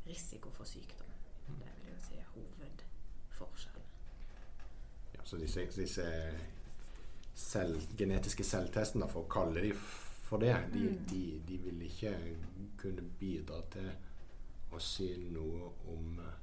risiko 0.07 0.51
for 0.51 0.65
sykdom. 0.69 1.07
Det 1.49 1.71
vil 1.79 1.93
jo 1.95 2.01
si 2.05 2.19
hovedforskjellen. 2.35 3.87
Ja, 5.15 5.25
så 5.25 5.37
disse, 5.41 5.67
disse 5.77 6.05
selv, 7.35 7.81
genetiske 7.99 8.45
selvtestene, 8.45 9.09
for 9.09 9.25
å 9.25 9.31
kalle 9.33 9.63
de 9.63 9.73
for 10.29 10.39
det, 10.43 10.53
de, 10.73 10.79
Mm. 10.91 11.05
de, 11.09 11.43
de 11.49 11.57
vil 11.59 11.83
ikke 11.83 12.37
kunne 12.77 13.03
bidra 13.19 13.63
til 13.73 13.91
å 14.73 14.79
si 14.79 15.07
noe 15.33 15.71
om 15.89 16.19
eh, 16.21 16.35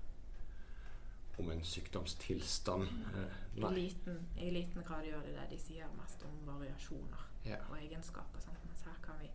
om 1.40 1.50
en 1.52 1.64
sykdomstilstand. 1.64 2.84
Eh, 3.16 3.64
I 3.64 3.74
liten, 3.76 4.20
I 4.38 4.52
liten 4.52 4.84
grad 4.88 5.06
gjør 5.06 5.22
det 5.26 5.34
det. 5.36 5.48
De 5.52 5.58
sier 5.60 5.88
mest 5.98 6.24
om 6.26 6.36
variasjoner. 6.48 7.24
Ja. 7.46 7.58
og 7.70 7.78
egenskaper. 7.78 8.42
Sant? 8.42 8.58
Mens 8.66 8.82
her 8.88 8.96
kan 9.06 9.20
vi, 9.22 9.28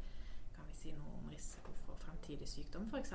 kan 0.56 0.64
vi 0.66 0.74
si 0.74 0.90
noe 0.96 1.12
om 1.20 1.28
risiko 1.30 1.70
for 1.84 1.94
fremtidig 2.02 2.48
sykdom, 2.48 2.88
f.eks. 2.90 3.12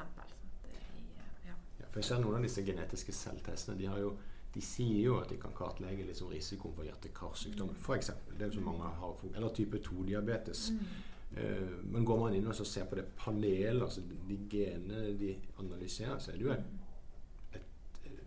Ja. 1.46 1.54
Ja, 1.80 1.86
for 1.90 2.00
jeg 2.00 2.06
ser 2.08 2.22
noen 2.24 2.38
av 2.40 2.46
disse 2.48 2.64
genetiske 2.64 3.12
selvtestene 3.12 3.76
de, 3.78 3.90
har 3.92 4.00
jo, 4.00 4.14
de 4.56 4.62
sier 4.64 5.02
jo 5.04 5.18
at 5.20 5.30
de 5.34 5.38
kan 5.42 5.52
kartlegge 5.58 6.06
liksom 6.08 6.32
risikoen 6.32 6.74
for 6.78 6.88
hjerte-karsykdom, 6.88 7.74
Mm. 7.74 7.82
f.eks. 7.84 8.12
Det 8.38 8.48
er 8.48 8.52
så 8.56 8.62
mange 8.64 8.88
har, 8.88 9.14
for- 9.20 9.36
eller 9.36 9.50
type 9.54 9.78
2-diabetes. 9.84 10.70
Mm. 10.72 10.88
Eh, 11.38 11.70
men 11.92 12.06
går 12.06 12.20
man 12.20 12.34
inn 12.34 12.48
og 12.48 12.56
ser 12.56 12.86
på 12.86 12.96
det 12.96 13.06
panelet, 13.20 13.82
altså 13.84 14.02
de 14.30 14.38
genene 14.50 15.18
de 15.20 15.36
analyserer, 15.60 16.20
så 16.20 16.32
er 16.32 16.38
det 16.38 16.46
jo 16.46 16.52
eh, 16.54 16.64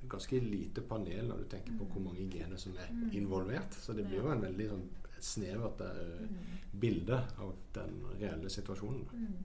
ganske 0.09 0.41
lite 0.41 0.83
panel 0.83 1.27
når 1.29 1.37
du 1.43 1.45
tenker 1.53 1.73
på 1.79 1.85
hvor 1.93 2.01
mange 2.05 2.29
gener 2.31 2.57
som 2.57 2.77
er 2.77 2.89
Mm. 2.93 3.11
involvert. 3.13 3.75
Så 3.75 3.93
det 3.97 4.07
blir 4.07 4.23
jo 4.23 4.31
en 4.33 4.41
veldig 4.43 4.69
sånn 4.71 4.89
snevert 5.21 5.81
eh, 5.81 6.21
Mm. 6.21 6.37
bilde 6.81 7.19
av 7.39 7.55
den 7.75 8.03
reelle 8.21 8.49
situasjonen. 8.51 9.09
Mm. 9.13 9.45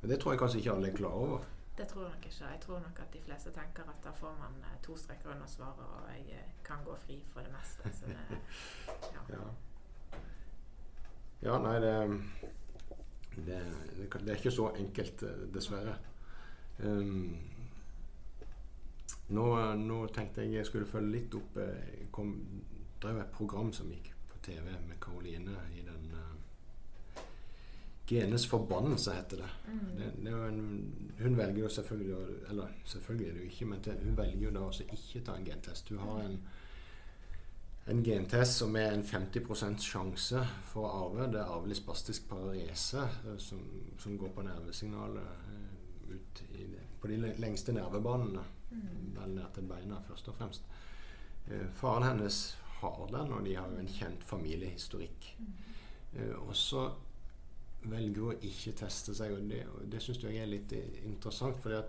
Men 0.00 0.10
det 0.10 0.20
tror 0.20 0.32
jeg 0.32 0.40
kanskje 0.40 0.58
ikke 0.60 0.72
alle 0.76 0.88
er 0.88 0.96
klar 0.96 1.12
over. 1.12 1.44
Det 1.76 1.88
tror 1.88 2.02
jeg 2.04 2.10
nok 2.12 2.26
ikke. 2.26 2.50
Jeg 2.52 2.60
tror 2.60 2.78
nok 2.80 2.98
at 3.00 3.12
de 3.12 3.20
fleste 3.20 3.50
tenker 3.50 3.82
at 3.88 4.04
da 4.04 4.10
får 4.12 4.34
man 4.38 4.52
eh, 4.62 4.78
to 4.82 4.96
streker 4.96 5.30
under 5.32 5.46
svaret, 5.46 5.80
og 5.80 6.08
jeg 6.14 6.34
eh, 6.36 6.50
kan 6.64 6.84
gå 6.84 6.96
fri 6.96 7.22
for 7.32 7.40
det 7.40 7.50
meste. 7.52 7.82
Så 7.98 8.06
det, 8.06 8.16
ja. 9.12 9.20
Ja. 9.34 9.44
ja, 11.42 11.58
nei, 11.58 11.80
det, 11.80 12.20
det, 13.46 13.58
det, 14.24 14.28
er 14.28 14.36
ikke 14.36 14.50
så 14.54 14.68
enkelt, 14.76 15.24
dessverre. 15.54 15.96
Um, 16.78 17.36
nå, 19.28 19.74
nå 19.80 20.06
tenkte 20.12 20.42
jeg 20.44 20.58
jeg 20.58 20.66
skulle 20.66 20.86
følge 20.86 21.12
litt 21.18 21.34
opp 21.34 21.56
eh, 21.56 21.86
jeg 22.00 22.10
kom, 22.12 22.34
Det 23.00 23.10
er 23.10 23.20
et 23.22 23.32
program 23.32 23.72
som 23.72 23.90
gikk 23.92 24.10
på 24.30 24.38
TV 24.42 24.64
med 24.88 25.00
Karoline 25.00 25.56
i 25.76 25.82
den 25.84 26.10
uh, 26.12 27.22
Genes 28.08 28.46
forbannelse, 28.46 29.12
heter 29.16 29.36
det. 29.36 29.50
Mm. 29.68 29.86
det, 29.96 30.10
det 30.24 30.32
en, 30.48 30.60
hun 31.22 31.36
velger 31.36 31.62
jo 31.62 31.68
selvfølgelig 31.68 32.14
å- 32.14 32.50
Eller 32.50 32.74
selvfølgelig 32.84 33.28
er 33.28 33.32
det 33.32 33.40
jo 33.40 33.50
ikke, 33.50 33.66
men 33.66 33.80
det, 33.84 33.96
hun 34.04 34.16
velger 34.16 34.44
jo 34.44 34.50
da 34.50 34.60
også 34.60 34.84
ikke 34.92 35.24
ta 35.24 35.36
en 35.36 35.44
gentest. 35.44 35.88
Hun 35.88 35.98
har 35.98 36.20
en 36.26 36.38
en 37.86 38.04
gentest 38.04 38.58
som 38.58 38.76
er 38.76 38.92
en 38.94 39.02
50 39.04 39.80
sjanse 39.84 40.40
for 40.70 40.86
å 40.86 40.92
arve. 41.04 41.26
Det 41.32 41.40
er 41.40 41.50
arvelig 41.52 41.76
spastisk 41.76 42.28
parese, 42.28 43.02
eh, 43.26 43.36
som, 43.38 43.60
som 43.98 44.18
går 44.18 44.32
på 44.36 44.44
nervesignalet 44.46 45.22
eh, 45.22 45.73
ut 46.14 46.42
i, 46.54 46.66
på 47.00 47.10
de 47.10 47.18
lengste 47.38 47.72
nervebanene. 47.76 48.44
Mm. 48.70 49.14
Vel 49.18 49.34
ned 49.36 49.50
til 49.54 49.68
beina, 49.70 50.00
først 50.08 50.28
og 50.32 50.36
fremst. 50.38 50.68
Eh, 51.46 51.66
faren 51.78 52.08
hennes 52.08 52.40
har 52.80 53.06
den, 53.12 53.32
og 53.32 53.44
de 53.44 53.54
har 53.56 53.70
jo 53.70 53.80
en 53.82 53.88
kjent 53.88 54.24
familiehistorikk. 54.24 55.28
Mm. 55.38 55.52
Eh, 56.14 56.34
og 56.40 56.56
så 56.56 56.88
velger 57.84 58.20
hun 58.22 58.32
å 58.32 58.40
ikke 58.48 58.72
teste 58.80 59.14
seg, 59.16 59.34
og 59.36 59.48
det, 59.50 59.60
og 59.68 59.84
det 59.92 60.00
syns 60.02 60.22
jeg 60.24 60.40
er 60.40 60.50
litt 60.50 60.72
interessant. 60.72 61.58
interessant. 61.58 61.62
For 61.62 61.84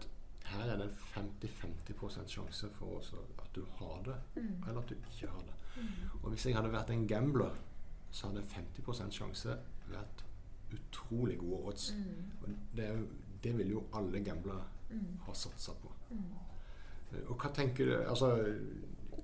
her 0.46 0.70
er 0.70 0.78
det 0.78 0.90
en 0.90 1.32
50-50 1.42 2.28
sjanse 2.30 2.70
for 2.78 3.00
også 3.00 3.22
at 3.42 3.56
du 3.56 3.64
har 3.80 4.02
det, 4.06 4.16
Mm. 4.36 4.64
eller 4.68 4.82
at 4.82 4.90
du 4.90 4.96
ikke 4.96 5.28
har 5.32 5.42
det. 5.42 5.54
Mm. 5.78 6.10
Og 6.24 6.30
hvis 6.30 6.46
jeg 6.46 6.56
hadde 6.56 6.72
vært 6.72 6.90
en 6.90 7.08
gambler, 7.08 7.56
så 8.12 8.28
hadde 8.28 8.44
50 8.44 9.12
sjanse 9.12 9.58
vært 9.88 10.24
utrolig 10.74 11.38
gode 11.38 11.64
odds. 11.68 11.94
Mm. 11.94 12.32
Og 12.42 12.50
det, 12.76 12.86
er 12.86 12.98
jo, 12.98 13.08
det 13.46 13.54
vil 13.58 13.72
jo 13.78 13.84
alle 13.94 14.24
gamblere 14.26 14.64
Mm. 14.90 15.18
ha 15.26 15.34
satsa 15.34 15.74
på. 15.82 15.90
Mm. 16.12 16.26
Eh, 17.12 17.24
Og 17.30 17.36
hva 17.42 17.50
tenker 17.54 17.86
du 17.90 17.96
Altså, 18.04 18.28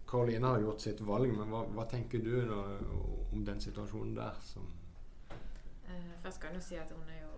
Karoline 0.09 0.47
har 0.47 0.59
gjort 0.59 0.81
sitt 0.81 1.01
valg, 1.05 1.29
men 1.37 1.47
hva, 1.53 1.61
hva 1.75 1.85
tenker 1.89 2.19
du 2.25 2.31
da, 2.49 2.57
om 3.31 3.45
den 3.45 3.61
situasjonen 3.61 4.15
der? 4.17 4.39
Som, 4.43 4.65
Eh, 5.91 6.11
først 6.23 6.39
kan 6.41 6.53
jeg 6.53 6.63
si 6.63 6.75
at 6.79 6.91
hun, 6.91 7.03
jo, 7.21 7.31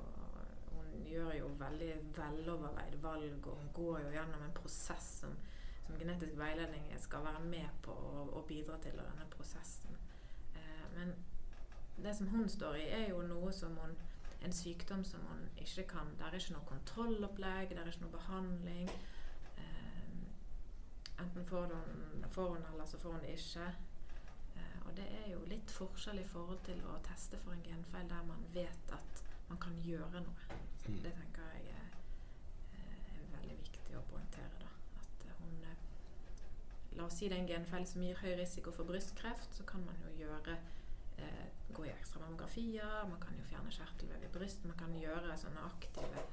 hun 0.71 1.05
gjør 1.09 1.31
jo 1.39 1.47
veldig 1.59 1.91
veloverveide 2.17 2.99
valg, 3.03 3.47
og 3.47 3.57
hun 3.57 3.69
går 3.73 3.99
jo 4.03 4.09
gjennom 4.13 4.43
en 4.45 4.53
prosess 4.53 5.07
som, 5.21 5.29
som 5.87 5.95
genetisk 5.99 6.37
veiledning 6.37 6.83
skal 7.01 7.23
være 7.25 7.43
med 7.49 7.69
på 7.81 7.91
og 7.91 8.45
bidra 8.47 8.77
til 8.81 8.91
denne 8.91 9.25
prosessen. 9.31 9.95
Eh, 10.55 10.85
men 10.95 11.13
det 12.03 12.15
som 12.15 12.27
hun 12.27 12.49
står 12.49 12.75
i, 12.75 12.87
er 12.89 13.09
jo 13.09 13.21
noe 13.21 13.51
som 13.51 13.75
hun 13.81 13.95
En 14.43 14.51
sykdom 14.53 15.03
som 15.07 15.21
man 15.23 15.45
ikke 15.57 15.83
kan 15.87 16.09
Det 16.19 16.25
er 16.27 16.35
ikke 16.35 16.53
noe 16.57 16.65
kontrollopplegg, 16.67 17.69
det 17.69 17.77
er 17.79 17.87
ikke 17.91 18.01
noe 18.05 18.11
behandling. 18.17 18.89
Eh, 19.57 21.21
enten 21.23 21.45
får 21.45 21.71
hun, 21.73 22.25
får 22.31 22.49
hun 22.55 22.65
eller 22.73 22.85
så 22.85 22.97
får 22.99 23.11
hun 23.15 23.21
det 23.23 23.37
ikke. 23.37 23.67
Eh, 24.55 24.77
og 24.87 24.95
det 24.97 25.05
er 25.21 25.29
jo 25.31 25.39
litt 25.47 25.71
forskjell 25.71 26.19
i 26.19 26.27
forhold 26.27 26.59
til 26.67 26.81
å 26.91 26.97
teste 27.07 27.37
for 27.39 27.55
en 27.55 27.63
genfeil 27.63 28.09
der 28.09 28.23
man 28.27 28.43
vet 28.53 28.91
at 28.91 29.23
man 29.49 29.57
kan 29.63 29.79
gjøre 29.83 30.21
noe. 30.27 30.47
Så 30.83 30.89
Mm. 30.91 31.01
det 31.03 31.13
tenker 31.13 31.41
jeg 31.53 31.65
er, 31.71 31.89
eh, 32.73 33.15
er 33.15 33.37
veldig 33.39 33.57
viktig 33.61 33.95
å 33.97 34.01
poengtere. 34.11 34.59
da. 34.59 34.67
At 34.99 35.25
eh, 35.27 35.33
hun 35.39 35.63
eh, 35.63 35.75
La 36.97 37.05
oss 37.05 37.13
si 37.17 37.27
det 37.29 37.37
er 37.37 37.41
en 37.41 37.47
genfeil 37.47 37.85
som 37.87 38.01
gir 38.03 38.15
høy 38.15 38.35
risiko 38.37 38.71
for 38.71 38.83
brystkreft, 38.83 39.55
så 39.55 39.63
kan 39.65 39.85
man 39.85 39.95
jo 40.03 40.25
gjøre 40.25 40.57
eh, 41.17 41.45
gå 41.73 41.85
i 41.85 41.89
ekstra 41.89 42.19
mammografier, 42.21 43.03
man 43.09 43.19
kan 43.19 43.35
jo 43.37 43.43
fjerne 43.49 43.71
kjertelvev 43.71 44.23
i 44.27 44.31
bryst, 44.33 44.65
man 44.69 44.77
kan 44.77 44.93
gjøre 44.99 45.37
sånne 45.37 45.63
aktive 45.65 46.23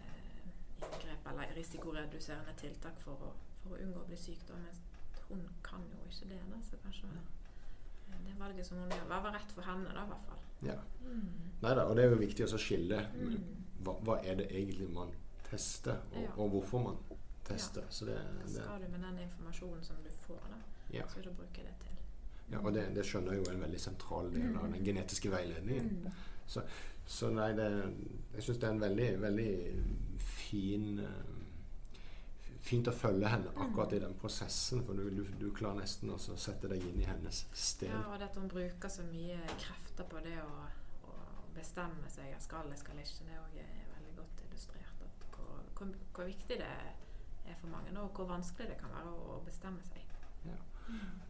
eh, 0.00 0.46
inngrep 0.82 1.26
eller 1.32 1.54
risikoreduserende 1.56 2.54
tiltak 2.60 3.00
for 3.04 3.26
å, 3.28 3.32
for 3.62 3.76
å 3.76 3.80
unngå 3.84 4.00
å 4.04 4.08
bli 4.08 4.16
syk. 4.20 4.46
Da, 4.48 4.56
mens 4.62 4.80
hun 5.28 5.42
kan 5.62 5.82
jo 5.92 6.04
ikke 6.08 6.28
det. 6.32 6.40
Da, 6.52 6.60
så 6.62 6.78
kanskje 6.84 7.10
eh, 7.12 8.18
det 8.26 8.36
valget 8.40 8.66
som 8.66 8.78
hun 8.80 8.90
gjør, 8.94 9.06
var 9.10 9.32
rett 9.34 9.52
for 9.52 9.62
henne, 9.68 9.92
da, 9.92 10.04
i 10.06 10.10
hvert 10.14 10.26
fall. 10.30 10.42
ja. 10.70 10.78
Mm. 11.06 11.52
Nei 11.62 11.70
da, 11.78 11.84
og 11.88 11.94
det 11.96 12.02
er 12.04 12.10
jo 12.12 12.16
viktig 12.20 12.44
å 12.44 12.58
skille 12.60 12.98
Mm. 13.16 13.36
hva, 13.84 13.92
hva 14.04 14.16
er 14.26 14.34
det 14.40 14.46
egentlig 14.50 14.88
man 14.92 15.12
tester, 15.46 15.96
og, 16.12 16.22
Ja. 16.22 16.30
og 16.42 16.50
hvorfor 16.50 16.82
man 16.82 16.96
tester. 17.46 17.84
Så 17.90 18.04
det, 18.08 18.16
Hva 18.18 18.42
det, 18.44 18.52
skal 18.64 18.80
du 18.82 18.88
med 18.92 19.00
den 19.04 19.18
informasjonen 19.24 19.84
som 19.84 19.96
du 20.02 20.10
får, 20.26 20.40
da? 20.50 20.58
ja. 20.92 21.06
Så 21.08 21.22
du 21.22 21.30
bruker 21.30 21.62
det 21.62 21.74
til. 21.84 21.95
Ja, 22.50 22.60
og 22.60 22.74
det, 22.74 22.84
det 22.94 23.04
skjønner 23.06 23.34
jeg 23.34 23.42
jo 23.42 23.48
er 23.50 23.56
en 23.56 23.64
veldig 23.66 23.80
sentral 23.82 24.28
del 24.34 24.52
av 24.54 24.68
den 24.70 24.84
genetiske 24.86 25.32
veiledningen. 25.32 26.12
Så, 26.46 26.62
Så 27.06 27.30
nei, 27.30 27.52
det, 27.54 27.66
jeg 28.34 28.42
syns 28.42 28.60
det 28.62 28.66
er 28.66 28.72
en 28.74 28.80
veldig, 28.82 29.08
veldig 29.22 29.50
fin 30.18 30.86
eh, 31.02 31.34
Fint 32.66 32.88
å 32.90 32.92
følge 32.98 33.28
henne 33.30 33.52
akkurat 33.62 33.92
i 33.94 34.00
den 34.02 34.16
prosessen, 34.18 34.80
for 34.82 34.98
du, 34.98 35.04
du, 35.14 35.20
du 35.38 35.44
klarer 35.54 35.84
nesten 35.84 36.10
å 36.10 36.16
sette 36.18 36.66
deg 36.66 36.82
inn 36.82 36.98
i 36.98 37.06
hennes 37.06 37.44
sted. 37.54 37.92
Ja, 37.92 38.00
og 38.10 38.18
det 38.18 38.26
at 38.26 38.38
hun 38.40 38.48
bruker 38.50 38.90
så 38.90 39.04
mye 39.06 39.36
krefter 39.52 40.08
på 40.10 40.18
det 40.24 40.34
å, 40.42 40.64
å 41.06 41.14
bestemme 41.54 42.10
seg 42.10 42.32
jeg 42.32 42.42
skal 42.42 42.66
jeg 42.74 42.80
skal 42.82 42.98
ikke, 43.04 43.28
det 43.28 43.38
også 43.38 43.62
er 43.62 43.86
veldig 43.92 44.16
godt 44.18 44.42
illustrert. 44.48 45.06
Hvor, 45.36 45.62
hvor, 45.78 45.94
hvor 46.18 46.26
viktig 46.26 46.58
det 46.58 46.72
er 47.46 47.54
for 47.60 47.70
mange, 47.70 47.94
og 48.02 48.10
hvor 48.18 48.26
vanskelig 48.34 48.72
det 48.72 48.80
kan 48.82 48.90
være 48.98 49.14
å, 49.14 49.36
å 49.36 49.40
bestemme 49.46 49.86
seg. 49.86 50.02
Ja. 50.50 50.58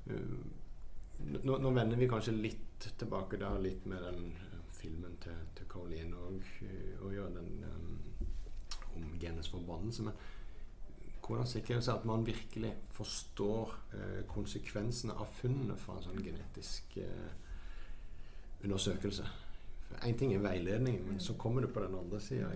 Uh, 0.08 0.40
nå, 1.18 1.58
nå 1.58 1.70
vender 1.70 1.96
vi 1.96 2.08
kanskje 2.08 2.36
litt 2.36 2.88
tilbake. 2.98 3.36
der, 3.40 3.58
litt 3.58 3.86
med 3.86 4.02
den 4.02 4.32
uh, 4.32 4.58
filmen 4.70 5.16
til, 5.22 5.38
til 5.56 5.68
Caroline 5.72 6.16
og, 6.16 6.40
og 7.00 7.06
å 7.08 7.12
gjøre, 7.12 7.34
den 7.40 7.64
um, 7.64 8.00
om 8.96 9.18
genets 9.20 9.48
forbannelse. 9.48 10.02
Men 10.02 10.14
hvordan 11.26 11.46
sikrer 11.46 11.80
det 11.80 11.84
seg 11.84 11.98
at 11.98 12.06
man 12.06 12.26
virkelig 12.26 12.74
forstår 12.96 13.74
uh, 13.94 14.22
konsekvensene 14.30 15.16
av 15.16 15.32
funnene 15.40 15.76
fra 15.80 15.98
en 15.98 16.06
sånn 16.08 16.22
genetisk 16.22 16.98
uh, 17.02 17.32
undersøkelse? 18.64 19.26
Én 20.02 20.16
ting 20.18 20.34
er 20.34 20.42
veiledning, 20.42 20.98
men 21.06 21.20
så 21.22 21.36
kommer 21.38 21.62
du 21.62 21.70
på 21.72 21.80
den 21.80 21.94
andre 21.94 22.20
sida 22.20 22.50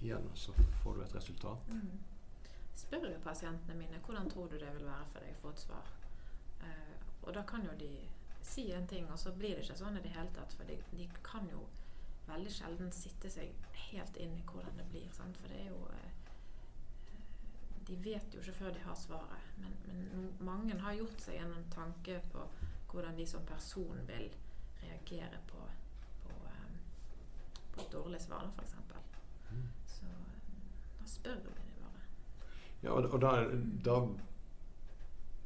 igjen, 0.00 0.28
og 0.30 0.38
så 0.38 0.54
får 0.82 0.96
du 0.96 1.02
et 1.02 1.16
resultat. 1.18 1.72
Mm. 1.72 1.96
Spør 2.78 3.08
jo 3.10 3.22
pasientene 3.24 3.74
mine 3.74 3.98
hvordan 4.06 4.30
tror 4.30 4.46
du 4.46 4.54
det 4.58 4.70
vil 4.76 4.86
være 4.86 5.08
for 5.10 5.24
deg 5.24 5.34
å 5.34 5.40
få 5.42 5.50
et 5.50 5.64
svar. 5.64 5.88
Og 7.22 7.34
da 7.34 7.42
kan 7.48 7.66
jo 7.66 7.74
de 7.80 7.92
si 8.48 8.70
en 8.72 8.86
ting, 8.88 9.10
og 9.12 9.18
så 9.18 9.32
blir 9.32 9.56
det 9.56 9.66
ikke 9.66 9.78
sånn 9.82 9.98
i 9.98 10.04
det 10.04 10.14
hele 10.14 10.30
tatt. 10.36 10.54
For 10.56 10.68
de, 10.68 10.78
de 10.96 11.08
kan 11.26 11.48
jo 11.52 11.64
veldig 12.28 12.52
sjelden 12.52 12.92
sitte 12.92 13.30
seg 13.32 13.52
helt 13.88 14.16
inn 14.20 14.36
i 14.36 14.44
hvordan 14.48 14.80
det 14.80 14.86
blir. 14.92 15.08
Sant? 15.16 15.36
For 15.40 15.52
det 15.52 15.62
er 15.64 15.70
jo 15.72 15.82
eh, 15.96 16.14
De 17.88 17.96
vet 18.04 18.34
jo 18.34 18.42
ikke 18.42 18.56
før 18.58 18.74
de 18.76 18.84
har 18.84 18.96
svaret. 19.00 19.52
Men, 19.62 19.76
men 19.86 20.32
mange 20.44 20.76
har 20.82 20.96
gjort 20.98 21.24
seg 21.24 21.40
en 21.40 21.70
tanke 21.72 22.20
på 22.32 22.44
hvordan 22.92 23.16
de 23.16 23.26
som 23.28 23.44
person 23.48 24.00
vil 24.08 24.28
reagere 24.82 25.40
på, 25.48 25.62
på, 26.24 26.34
eh, 26.52 26.76
på 27.72 27.84
et 27.84 27.92
dårlig 27.92 28.20
svar, 28.24 28.48
f.eks. 28.56 28.76
Mm. 29.50 29.68
Så 29.88 30.08
eh, 30.08 30.38
da 31.00 31.08
spør 31.08 31.40
vi 31.44 31.56
de 31.56 31.76
bare. 31.82 32.06
Ja, 32.82 32.92
og, 32.92 33.08
og 33.12 33.20
da, 33.24 33.32
da 33.84 34.00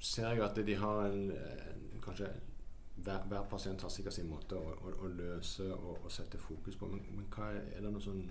ser 0.02 0.32
jeg 0.34 0.42
at 0.42 0.58
de 0.66 0.74
har 0.78 1.04
en, 1.06 1.30
en 1.30 2.02
kanskje 2.02 2.28
hver, 3.02 3.22
hver, 3.28 3.44
pasient 3.50 3.82
har 3.82 3.90
sikkert 3.90 4.14
sin 4.14 4.28
måte 4.30 4.58
å, 4.58 4.74
å, 4.74 4.92
å 5.06 5.10
løse 5.10 5.68
og, 5.74 6.02
og, 6.02 6.10
sette 6.12 6.38
fokus 6.38 6.76
på. 6.78 6.88
Men, 6.90 7.04
men 7.16 7.30
hva 7.32 7.48
er, 7.52 7.62
er, 7.76 7.80
det 7.84 7.92
noe 7.94 8.04
sånn 8.04 8.22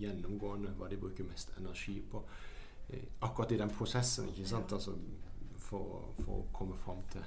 gjennomgående 0.00 0.74
hva 0.78 0.88
de 0.90 0.98
bruker 1.00 1.28
mest 1.28 1.54
energi 1.60 1.98
på? 2.10 2.24
Eh, 2.88 3.06
akkurat 3.26 3.54
i 3.54 3.60
den 3.60 3.72
prosessen, 3.72 4.28
ikke 4.32 4.48
sant? 4.48 4.74
Altså, 4.76 4.96
for, 5.64 6.10
for, 6.20 6.42
å 6.42 6.46
komme 6.56 6.76
fram 6.76 7.00
til 7.12 7.24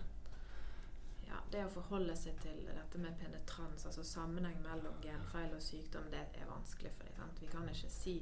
Ja, 1.27 1.39
det 1.51 1.63
å 1.65 1.71
forholde 1.73 2.15
seg 2.15 2.37
til 2.43 2.59
dette 2.67 3.01
med 3.01 3.17
penetrans, 3.19 3.87
altså 3.87 4.03
sammenheng 4.05 4.59
mellom 4.63 4.99
genfeil 5.03 5.55
og 5.55 5.63
sykdom, 5.63 6.11
det 6.13 6.21
er 6.37 6.49
vanskelig 6.49 6.93
for 6.95 7.09
dem. 7.17 7.33
Vi 7.41 7.49
kan 7.51 7.67
ikke 7.71 7.91
si 7.91 8.19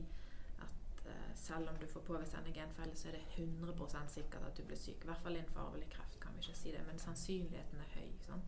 selv 1.36 1.70
om 1.70 1.76
du 1.82 1.88
får 1.88 2.02
påvist 2.02 2.34
denne 2.36 2.54
genfeilen, 2.54 2.96
så 2.96 3.08
er 3.08 3.12
det 3.12 3.24
100% 3.38 4.08
sikkert 4.14 4.44
at 4.48 4.58
du 4.58 4.64
blir 4.64 4.78
syk. 4.78 5.04
I 5.04 5.10
hvert 5.10 5.22
fall 5.24 5.36
innenfor 5.36 5.60
arvelig 5.60 5.90
kreft 5.90 6.20
kan 6.20 6.32
vi 6.36 6.40
ikke 6.46 6.58
si 6.58 6.72
det, 6.72 6.82
men 6.88 7.00
sannsynligheten 7.00 7.80
er 7.80 7.92
høy. 8.00 8.10
Sant? 8.22 8.44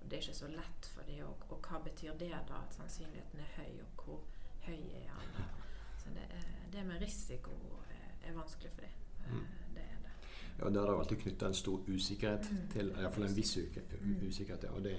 Og 0.00 0.10
det 0.10 0.16
er 0.16 0.22
ikke 0.22 0.34
så 0.38 0.48
lett 0.48 0.86
for 0.94 1.02
dem. 1.02 1.24
Og, 1.26 1.36
og, 1.50 1.58
hva 1.68 1.78
betyr 1.84 2.12
det 2.18 2.30
da, 2.30 2.60
at 2.66 2.74
sannsynligheten 2.78 3.40
er 3.40 3.50
høy, 3.56 3.80
og 3.84 4.04
hvor 4.04 4.20
høy 4.66 4.80
er 5.02 5.18
den? 5.20 5.34
da? 5.38 5.44
Så 5.98 6.08
det, 6.16 6.28
det 6.72 6.86
med 6.86 7.00
risiko 7.02 7.50
er, 7.90 8.28
er 8.30 8.32
vanskelig 8.38 8.70
for 8.72 8.80
dem. 8.80 8.90
Mm. 9.30 9.44
Det 9.74 9.82
er 9.84 9.98
det. 10.06 10.14
Ja, 10.58 10.64
og 10.64 10.74
Der 10.74 10.80
er 10.82 10.90
det 10.90 10.98
alltid 10.98 11.16
knytta 11.16 11.46
en 11.46 11.54
stor 11.54 11.78
usikkerhet 11.88 12.50
Mm. 12.52 12.68
til 12.72 12.88
Iallfall 12.96 13.24
en 13.28 13.36
viss 13.36 13.56
Mm. 14.00 14.28
usikkerhet. 14.28 14.62
Ja. 14.64 14.70
Og 14.70 14.84
det, 14.84 14.96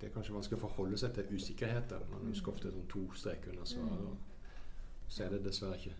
det 0.00 0.08
er 0.08 0.12
kanskje 0.14 0.34
vanskelig 0.34 0.58
å 0.58 0.66
forholde 0.66 0.98
seg 0.98 1.14
til 1.14 1.24
usikkerheter. 1.34 2.00
Man 2.10 2.26
husker 2.28 2.52
ofte 2.52 2.70
sånn 2.72 2.86
to 2.88 3.04
streker 3.14 3.50
under 3.50 3.64
svaret. 3.64 4.00
Mm. 4.00 4.06
og 4.06 4.16
Så 5.08 5.24
er 5.24 5.28
det 5.30 5.44
dessverre 5.44 5.76
ikke 5.76 5.94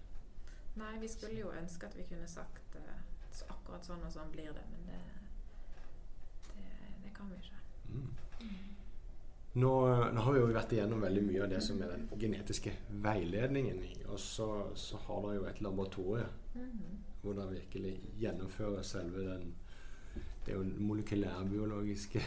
Nei, 0.81 0.95
vi 1.01 1.09
skulle 1.09 1.39
jo 1.39 1.53
ønske 1.55 1.87
at 1.87 1.97
vi 1.99 2.07
kunne 2.09 2.27
sagt 2.31 2.79
uh, 2.81 2.95
så 3.35 3.47
akkurat 3.51 3.87
sånn 3.87 4.03
og 4.07 4.13
sånn 4.15 4.31
blir 4.35 4.51
det, 4.55 4.65
men 4.73 4.89
det, 4.89 5.03
det, 6.55 6.71
det 7.05 7.13
kan 7.15 7.31
vi 7.31 7.39
ikke. 7.43 7.61
Nå, 9.55 9.71
nå 10.11 10.23
har 10.27 10.35
vi 10.35 10.41
jo 10.41 10.47
vært 10.51 10.73
igjennom 10.75 11.03
veldig 11.05 11.21
mye 11.29 11.43
av 11.45 11.53
det 11.53 11.61
som 11.63 11.79
er 11.83 11.93
den 11.95 12.09
genetiske 12.19 12.73
veiledningen. 13.05 13.85
Og 14.11 14.19
så, 14.19 14.49
så 14.75 14.99
har 15.07 15.21
dere 15.23 15.37
jo 15.37 15.45
et 15.47 15.61
laboratorie 15.63 16.27
mm. 16.57 16.81
hvor 17.23 17.39
dere 17.39 17.61
virkelig 17.61 17.95
gjennomfører 18.19 18.83
selve 18.87 19.29
den 19.29 19.53
Det 20.45 20.53
er 20.53 20.59
jo 20.59 20.67
den 20.67 20.83
molekylærbiologiske 20.89 22.21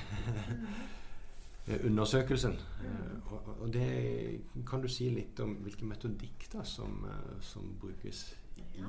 undersøkelsen. 1.67 2.53
Eh, 2.53 3.33
Og, 3.61 3.73
det 3.73 4.41
kan 4.67 4.81
du 4.81 4.87
si 4.87 5.09
litt 5.09 5.39
om 5.39 5.55
hvilken 5.65 5.89
metodikk 5.89 6.47
da 6.53 6.63
som, 6.63 7.05
eh, 7.05 7.41
som 7.41 7.77
brukes 7.81 8.37
i 8.57 8.83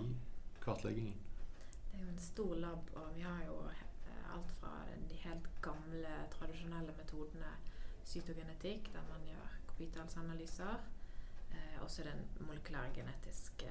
kartleggingen? 0.61 1.15
Det 1.93 2.01
er 2.01 2.05
jo 2.05 2.11
en 2.11 2.19
stor 2.19 2.55
lab, 2.55 2.91
og 2.95 3.15
vi 3.17 3.21
har 3.21 3.45
jo 3.47 3.57
eh, 3.69 4.35
alt 4.35 4.53
fra 4.61 4.85
de 5.11 5.15
helt 5.15 5.49
gamle, 5.63 6.15
tradisjonelle 6.31 6.93
metodene 6.97 7.51
cytogenetikk, 8.05 8.93
der 8.93 9.03
man 9.11 9.27
gjør 9.27 9.59
kopitalsanalyser, 9.67 10.79
eh, 11.51 11.83
også 11.83 12.03
den 12.03 12.47
molekylærgenetiske 12.47 13.69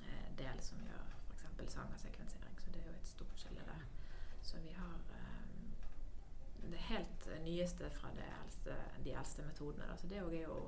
eh, 0.00 0.38
del 0.38 0.60
som 0.60 0.78
gjør 0.78 1.14
f.eks. 1.34 1.72
sangersekvensering. 1.72 2.60
Så 2.60 2.70
det 2.70 2.80
er 2.82 2.86
jo 2.90 2.98
et 2.98 3.06
stort 3.06 3.40
skille 3.40 3.60
der. 3.66 3.84
Så 4.42 4.56
vi 4.60 4.72
har 4.76 4.98
eh, 5.14 5.55
det 6.72 6.82
helt 6.88 7.28
nyeste 7.44 7.90
fra 7.90 8.10
det 8.16 8.26
eldste, 8.42 8.76
de 9.04 9.14
eldste 9.14 9.42
metodene. 9.46 9.88
Da. 9.90 9.96
Så 9.96 10.06
det 10.10 10.18
er 10.18 10.38
jo, 10.42 10.60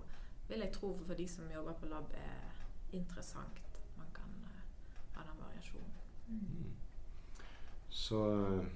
vil 0.48 0.64
jeg 0.64 0.72
tro, 0.72 0.92
for 1.06 1.14
de 1.14 1.28
som 1.28 1.50
jobber 1.54 1.72
på 1.80 1.86
lab, 1.90 2.12
er 2.14 2.66
interessant. 2.92 3.62
Man 3.96 4.06
kan 4.14 4.34
uh, 4.44 4.60
ha 5.16 5.24
den 5.28 5.40
variasjonen. 5.42 5.96
Mm. 6.28 6.74
Så 7.88 8.20
eh, 8.34 8.66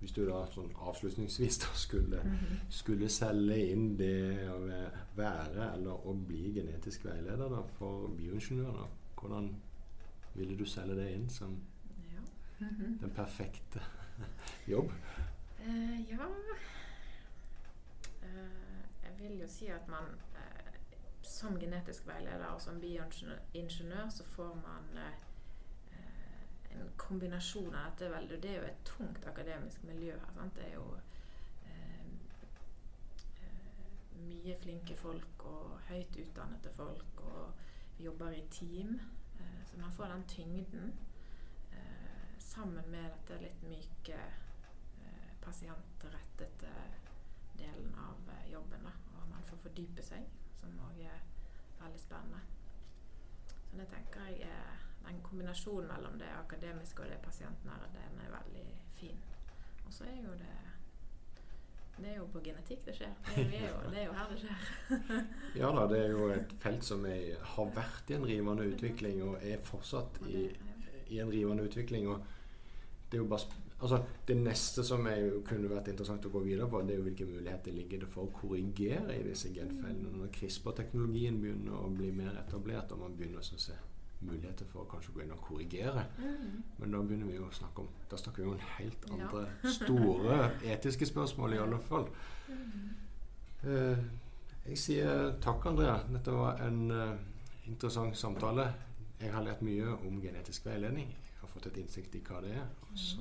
hvis 0.00 0.12
du 0.12 0.22
da 0.28 0.42
sånn 0.52 0.70
avslutningsvis 0.88 1.58
da 1.64 1.70
skulle, 1.78 2.20
skulle 2.72 3.08
selge 3.12 3.56
inn 3.72 3.86
det 3.98 4.46
å 4.52 4.58
være 5.16 5.70
eller 5.72 6.06
å 6.06 6.14
bli 6.28 6.52
genetisk 6.54 7.06
veileder 7.08 7.50
da, 7.50 7.62
for 7.78 8.06
bioingeniører, 8.18 8.92
hvordan 9.16 9.48
ville 10.36 10.56
du 10.58 10.66
selge 10.68 10.98
det 11.00 11.08
inn 11.14 11.28
som 11.32 11.56
Ja. 12.06 12.22
den 13.00 13.10
perfekte 13.16 13.82
jobb? 14.72 14.92
Eh, 15.66 16.10
ja 16.10 16.26
uh, 18.22 18.80
Jeg 19.02 19.18
vil 19.18 19.40
jo 19.40 19.48
si 19.48 19.66
at 19.66 19.88
man 19.88 20.04
uh, 20.34 20.74
som 21.22 21.58
genetisk 21.58 22.06
veileder 22.06 22.46
og 22.46 22.60
som 22.62 22.80
bioingeniør 22.80 24.08
så 24.10 24.24
får 24.24 24.54
man 24.54 24.98
en 26.70 26.92
kombinasjon 26.96 27.74
av 27.74 27.90
dette. 27.90 28.12
Vel, 28.12 28.28
det 28.42 28.50
er 28.50 28.60
jo 28.60 28.68
et 28.68 28.84
tungt 28.84 29.26
akademisk 29.26 29.82
miljø 29.82 30.12
her. 30.12 30.32
Sant? 30.36 30.54
Det 30.54 30.68
er 30.68 30.74
jo 30.74 30.96
mye 34.28 34.56
flinke 34.62 34.96
folk 34.96 35.44
og 35.50 35.80
høyt 35.88 36.16
utdannede 36.22 36.70
folk, 36.76 37.20
og 37.26 37.52
vi 37.98 38.04
jobber 38.04 38.30
i 38.30 38.46
team. 38.50 39.00
Så 39.66 39.80
man 39.80 39.92
får 39.92 40.04
den 40.14 40.26
tyngden 40.28 40.98
sammen 42.38 42.90
med 42.90 43.10
dette 43.10 43.42
litt 43.42 43.62
myke 43.66 44.20
pasientrettede 45.46 46.74
delen 47.58 47.94
av 47.94 48.30
eh, 48.34 48.52
jobben. 48.52 48.84
Da. 48.84 48.92
Og 49.14 49.30
man 49.30 49.46
får 49.50 49.62
fordype 49.68 50.04
seg, 50.04 50.26
som 50.58 50.74
òg 50.88 51.00
er 51.06 51.22
veldig 51.80 52.02
spennende. 52.02 52.42
Så 53.70 53.78
det 53.80 53.88
tenker 53.92 54.28
jeg 54.30 54.50
er 54.50 54.84
den 55.06 55.20
kombinasjonen 55.22 55.88
mellom 55.90 56.18
det 56.18 56.30
akademiske 56.34 57.02
og 57.02 57.10
det 57.12 57.18
pasientnære, 57.22 57.90
den 57.94 58.22
er 58.24 58.32
veldig 58.38 58.66
fin. 58.98 59.20
Og 59.86 59.92
så 59.94 60.08
er 60.10 60.22
jo 60.24 60.32
det 60.40 60.54
Det 61.96 62.08
er 62.10 62.16
jo 62.16 62.26
på 62.28 62.40
genetikk 62.44 62.82
det 62.84 62.92
skjer. 62.94 63.12
Det 63.36 63.44
er, 63.56 63.70
jo, 63.70 63.90
det 63.90 64.00
er 64.00 64.04
jo 64.04 64.12
her 64.12 64.26
det 64.28 64.40
skjer. 64.42 64.64
Ja 65.62 65.70
da, 65.72 65.86
det 65.88 66.00
er 66.04 66.10
jo 66.12 66.26
et 66.28 66.50
felt 66.60 66.84
som 66.84 67.06
er, 67.08 67.38
har 67.54 67.70
vært 67.72 68.10
i 68.10 68.16
en 68.18 68.26
rivende 68.28 68.66
utvikling 68.68 69.22
og 69.24 69.38
er 69.40 69.62
fortsatt 69.64 70.20
i, 70.28 70.42
i 71.08 71.22
en 71.22 71.32
rivende 71.32 71.64
utvikling. 71.64 72.10
Og 72.12 72.26
det 73.08 73.16
er 73.16 73.22
jo 73.22 73.30
bare 73.30 73.48
Altså, 73.80 73.98
det 74.28 74.36
neste 74.36 74.84
som 74.84 75.04
jo- 75.06 75.42
kunne 75.44 75.68
vært 75.68 75.88
interessant 75.88 76.24
å 76.24 76.30
gå 76.32 76.40
videre 76.44 76.68
på, 76.68 76.80
det 76.86 76.94
er 76.94 76.96
jo 76.96 77.02
hvilke 77.10 77.26
muligheter 77.28 77.72
ligger 77.72 77.98
det 78.00 78.08
for 78.08 78.22
å 78.24 78.32
korrigere 78.32 79.18
i 79.18 79.22
disse 79.22 79.50
genfeilene. 79.52 80.16
Når 80.16 80.30
CRISPR-teknologien 80.32 81.40
begynner 81.42 81.72
å 81.76 81.90
bli 81.94 82.10
mer 82.10 82.38
etablert, 82.46 82.92
og 82.92 82.98
man 83.00 83.16
begynner 83.18 83.38
å 83.38 83.42
se 83.44 83.72
muligheter 84.22 84.64
for 84.64 84.80
å 84.84 84.88
kanskje 84.88 85.12
gå 85.12 85.22
inn 85.26 85.32
og 85.32 85.42
korrigere. 85.44 86.06
Mm. 86.18 86.62
Men 86.78 86.90
da 86.90 87.02
begynner 87.02 87.26
vi 87.26 87.36
jo 87.36 87.44
å 87.50 87.52
snakke 87.52 87.78
om 87.84 87.88
Da 88.08 88.16
snakker 88.16 88.42
vi 88.44 88.48
om 88.50 88.58
helt 88.78 89.04
Ja. 89.08 89.14
andre 89.14 89.70
store 89.72 90.50
etiske 90.64 91.06
spørsmål, 91.06 91.52
i 91.54 91.58
alle 91.58 91.78
fall. 91.78 92.08
Mm. 92.48 92.90
Uh, 93.66 94.04
jeg 94.68 94.78
sier 94.78 95.36
takk, 95.42 95.66
Andrea. 95.66 95.98
Dette 96.12 96.32
var 96.32 96.56
en 96.66 96.90
uh, 96.90 97.16
interessant 97.66 98.16
samtale. 98.16 98.72
Jeg 99.20 99.32
har 99.32 99.44
lært 99.44 99.62
mye 99.62 99.92
om 100.06 100.20
genetisk 100.22 100.64
veiledning. 100.66 101.08
Jeg 101.08 101.40
har 101.40 101.48
fått 101.48 101.66
et 101.66 101.76
innsikt 101.84 102.14
i 102.14 102.20
hva 102.20 102.40
det 102.40 102.52
er. 102.56 102.66
Og 102.90 102.96
så 102.98 103.20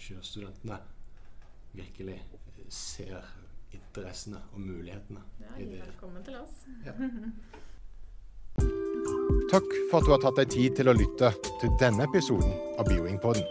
bioingeniørstudentene 0.00 0.76
virkelig 1.76 2.14
eh, 2.16 2.64
ser 2.72 3.20
interessene 3.72 4.40
og 4.54 4.60
mulighetene 4.60 5.20
Ja, 5.40 5.50
i 5.58 5.64
det. 5.68 5.80
velkommen 5.84 6.24
til 6.24 6.36
oss. 6.40 6.64
Ja. 6.86 6.92
Takk 9.50 9.66
for 9.90 9.98
at 9.98 10.06
du 10.06 10.10
har 10.14 10.22
tatt 10.22 10.38
deg 10.38 10.50
tid 10.52 10.76
til 10.78 10.88
å 10.90 10.94
lytte 10.94 11.32
til 11.60 11.70
denne 11.80 12.04
episoden 12.06 12.52
av 12.78 12.86
Bioingpodden. 12.86 13.44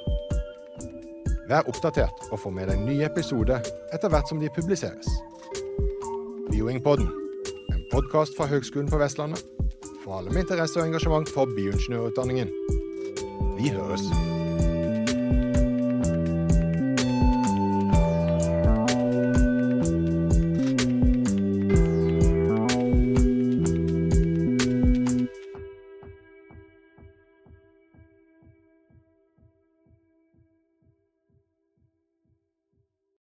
Vær 1.50 1.68
oppdatert 1.68 2.28
og 2.30 2.40
få 2.40 2.52
med 2.54 2.70
deg 2.70 2.80
nye 2.86 3.08
episoder 3.10 3.64
etter 3.96 4.12
hvert 4.14 4.30
som 4.30 4.40
de 4.40 4.52
publiseres. 4.54 5.10
Bioingpodden, 6.50 7.10
en 7.74 7.84
podkast 7.92 8.38
fra 8.38 8.48
Høgskolen 8.52 8.90
på 8.92 9.00
Vestlandet 9.02 9.44
for 10.04 10.20
alle 10.20 10.32
med 10.34 10.46
interesse 10.46 10.80
og 10.80 10.88
engasjement 10.88 11.30
for 11.34 11.50
bioingeniørutdanningen. 11.58 12.54
Vi 13.60 13.74
høres. 13.76 14.06